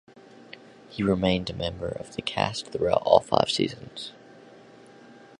[0.89, 4.13] He remained a member of the cast throughout all five seasons.